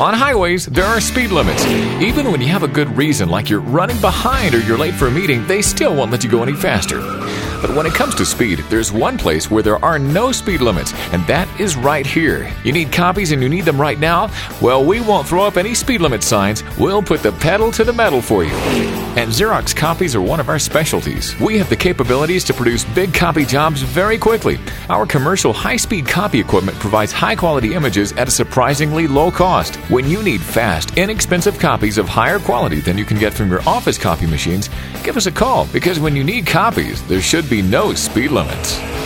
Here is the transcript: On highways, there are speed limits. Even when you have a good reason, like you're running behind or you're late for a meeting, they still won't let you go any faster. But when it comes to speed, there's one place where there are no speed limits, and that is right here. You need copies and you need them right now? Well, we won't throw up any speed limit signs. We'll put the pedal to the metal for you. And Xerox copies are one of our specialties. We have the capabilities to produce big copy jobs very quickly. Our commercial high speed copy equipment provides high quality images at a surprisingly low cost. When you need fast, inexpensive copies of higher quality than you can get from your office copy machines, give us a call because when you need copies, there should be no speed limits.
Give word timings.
On 0.00 0.14
highways, 0.14 0.66
there 0.66 0.84
are 0.84 1.00
speed 1.00 1.32
limits. 1.32 1.66
Even 2.00 2.30
when 2.30 2.40
you 2.40 2.46
have 2.46 2.62
a 2.62 2.68
good 2.68 2.88
reason, 2.96 3.28
like 3.28 3.50
you're 3.50 3.58
running 3.58 4.00
behind 4.00 4.54
or 4.54 4.60
you're 4.60 4.78
late 4.78 4.94
for 4.94 5.08
a 5.08 5.10
meeting, 5.10 5.44
they 5.48 5.60
still 5.60 5.92
won't 5.92 6.12
let 6.12 6.22
you 6.22 6.30
go 6.30 6.40
any 6.40 6.54
faster. 6.54 7.00
But 7.60 7.74
when 7.74 7.86
it 7.86 7.94
comes 7.94 8.14
to 8.16 8.24
speed, 8.24 8.60
there's 8.70 8.92
one 8.92 9.18
place 9.18 9.50
where 9.50 9.62
there 9.62 9.84
are 9.84 9.98
no 9.98 10.32
speed 10.32 10.60
limits, 10.60 10.92
and 11.12 11.26
that 11.26 11.48
is 11.60 11.76
right 11.76 12.06
here. 12.06 12.52
You 12.64 12.72
need 12.72 12.92
copies 12.92 13.32
and 13.32 13.42
you 13.42 13.48
need 13.48 13.64
them 13.64 13.80
right 13.80 13.98
now? 13.98 14.30
Well, 14.62 14.84
we 14.84 15.00
won't 15.00 15.26
throw 15.26 15.44
up 15.44 15.56
any 15.56 15.74
speed 15.74 16.00
limit 16.00 16.22
signs. 16.22 16.62
We'll 16.78 17.02
put 17.02 17.22
the 17.22 17.32
pedal 17.32 17.72
to 17.72 17.84
the 17.84 17.92
metal 17.92 18.22
for 18.22 18.44
you. 18.44 18.54
And 19.18 19.32
Xerox 19.32 19.74
copies 19.74 20.14
are 20.14 20.20
one 20.20 20.38
of 20.38 20.48
our 20.48 20.60
specialties. 20.60 21.34
We 21.40 21.58
have 21.58 21.68
the 21.68 21.74
capabilities 21.74 22.44
to 22.44 22.54
produce 22.54 22.84
big 22.84 23.12
copy 23.12 23.44
jobs 23.44 23.82
very 23.82 24.16
quickly. 24.16 24.60
Our 24.88 25.06
commercial 25.06 25.52
high 25.52 25.76
speed 25.76 26.06
copy 26.06 26.38
equipment 26.38 26.78
provides 26.78 27.10
high 27.10 27.34
quality 27.34 27.74
images 27.74 28.12
at 28.12 28.28
a 28.28 28.30
surprisingly 28.30 29.08
low 29.08 29.32
cost. 29.32 29.74
When 29.90 30.08
you 30.08 30.22
need 30.22 30.40
fast, 30.40 30.96
inexpensive 30.96 31.58
copies 31.58 31.98
of 31.98 32.08
higher 32.08 32.38
quality 32.38 32.80
than 32.80 32.96
you 32.96 33.04
can 33.04 33.18
get 33.18 33.34
from 33.34 33.50
your 33.50 33.62
office 33.68 33.98
copy 33.98 34.26
machines, 34.26 34.70
give 35.02 35.16
us 35.16 35.26
a 35.26 35.32
call 35.32 35.66
because 35.72 35.98
when 35.98 36.14
you 36.14 36.22
need 36.22 36.46
copies, 36.46 37.04
there 37.08 37.20
should 37.20 37.47
be 37.48 37.62
no 37.62 37.94
speed 37.94 38.30
limits. 38.30 38.97